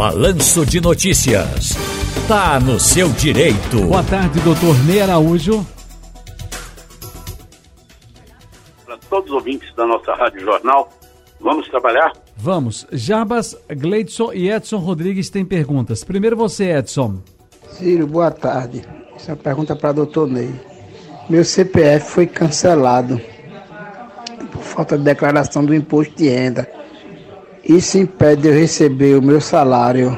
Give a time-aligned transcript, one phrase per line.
[0.00, 1.76] Balanço de Notícias.
[2.26, 3.82] Tá no seu direito.
[3.82, 5.62] Boa tarde, doutor Ney Araújo.
[8.86, 10.88] Para todos os ouvintes da nossa Rádio Jornal,
[11.38, 12.14] vamos trabalhar?
[12.34, 12.86] Vamos.
[12.90, 16.02] Jabas, Gleidson e Edson Rodrigues têm perguntas.
[16.02, 17.18] Primeiro você, Edson.
[17.72, 18.82] Ciro, boa tarde.
[19.14, 20.50] Essa é uma pergunta para doutor Ney.
[21.28, 23.20] Meu CPF foi cancelado
[24.50, 26.79] por falta de declaração do imposto de renda.
[27.64, 30.10] Isso impede de eu receber o meu salário,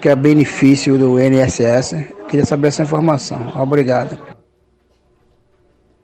[0.00, 2.12] que é benefício do INSS.
[2.28, 3.38] Queria saber essa informação.
[3.60, 4.18] Obrigado.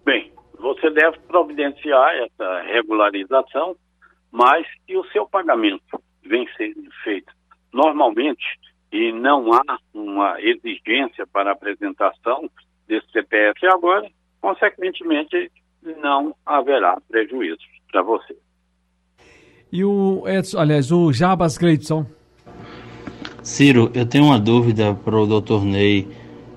[0.04, 3.74] Bem, você deve providenciar essa regularização,
[4.30, 7.32] mas se o seu pagamento vem sendo feito
[7.72, 8.44] normalmente
[8.92, 12.48] e não há uma exigência para apresentação
[12.86, 14.08] desse CPF agora,
[14.40, 15.50] consequentemente
[16.00, 17.58] não haverá prejuízo
[17.90, 18.36] para você.
[19.70, 22.06] E o Edson, aliás, o Jabas Gleidson.
[23.42, 26.08] Ciro, eu tenho uma dúvida para o doutor Ney.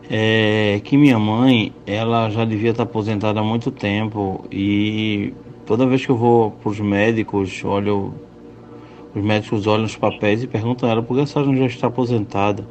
[0.09, 5.33] É que minha mãe, ela já devia estar aposentada há muito tempo e
[5.65, 8.13] toda vez que eu vou para os médicos, olho,
[9.13, 11.87] os médicos olham os papéis e perguntam a ela por que a senhora já está
[11.87, 12.65] aposentada.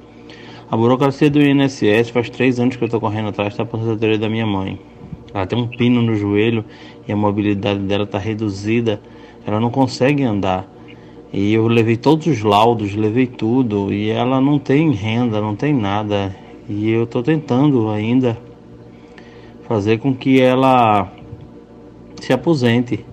[0.70, 4.28] A burocracia do INSS faz três anos que eu estou correndo atrás da aposentadoria da
[4.28, 4.78] minha mãe.
[5.32, 6.64] Ela tem um pino no joelho
[7.06, 9.00] e a mobilidade dela está reduzida
[9.46, 10.68] ela não consegue andar.
[11.32, 15.72] E eu levei todos os laudos, levei tudo, e ela não tem renda, não tem
[15.72, 16.34] nada.
[16.68, 18.36] E eu estou tentando ainda
[19.62, 21.08] fazer com que ela
[22.20, 23.04] se aposente.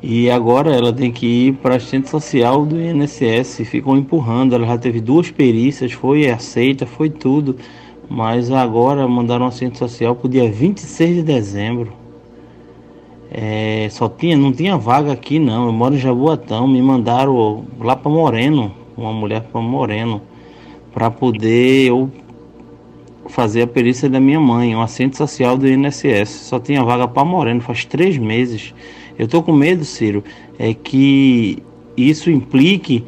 [0.00, 4.54] E agora ela tem que ir para assistente social do INSS, ficam empurrando.
[4.54, 7.56] Ela já teve duas perícias, foi aceita, foi tudo.
[8.08, 12.01] Mas agora mandaram assistente social para o dia 26 de dezembro.
[13.34, 15.66] É, só tinha, não tinha vaga aqui não.
[15.66, 20.20] Eu moro em Jaboatão, me mandaram lá para Moreno, uma mulher para Moreno,
[20.92, 22.10] para poder eu
[23.30, 26.28] fazer a perícia da minha mãe, um assento social do INSS.
[26.28, 28.74] Só tinha vaga para Moreno, faz três meses.
[29.18, 30.22] Eu tô com medo, Ciro,
[30.58, 31.62] é que
[31.96, 33.02] isso implique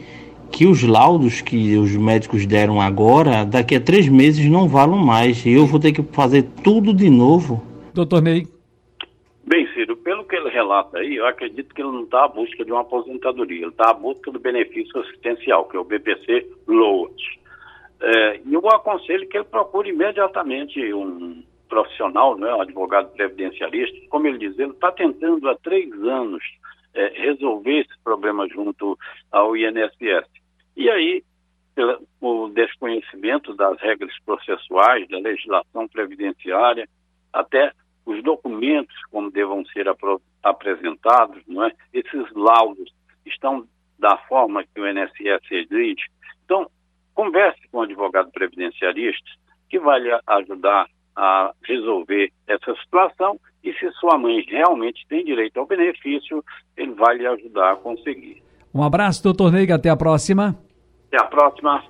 [0.50, 5.44] que os laudos que os médicos deram agora, daqui a três meses não valam mais.
[5.44, 7.62] E eu vou ter que fazer tudo de novo.
[7.92, 8.53] Doutor Ney.
[10.34, 13.62] Que ele relata aí, eu acredito que ele não está à busca de uma aposentadoria,
[13.62, 17.14] ele está à busca do benefício assistencial, que é o BPC Load.
[18.00, 24.26] É, e eu aconselho que ele procure imediatamente um profissional, né, um advogado previdencialista, como
[24.26, 26.42] ele diz, ele está tentando há três anos
[26.94, 28.98] é, resolver esse problema junto
[29.30, 30.28] ao INSS.
[30.76, 31.22] E aí,
[32.20, 36.88] o desconhecimento das regras processuais, da legislação previdenciária,
[37.32, 37.70] até
[38.14, 39.86] os documentos como devam ser
[40.42, 41.72] apresentados, não é?
[41.92, 42.92] Esses laudos
[43.26, 43.66] estão
[43.98, 46.04] da forma que o INSS exige.
[46.44, 46.68] Então,
[47.14, 49.30] converse com o advogado previdencialista
[49.68, 50.86] que vai lhe ajudar
[51.16, 56.44] a resolver essa situação e se sua mãe realmente tem direito ao benefício,
[56.76, 58.42] ele vai lhe ajudar a conseguir.
[58.74, 60.56] Um abraço, doutor Neiga, até a próxima.
[61.06, 61.84] Até a próxima.